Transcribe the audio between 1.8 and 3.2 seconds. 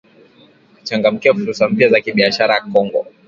za kibiashara Kongo